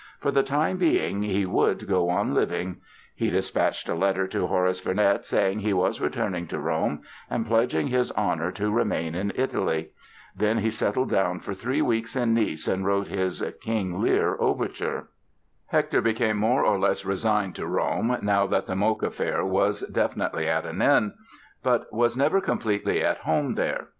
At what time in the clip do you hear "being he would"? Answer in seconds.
0.77-1.87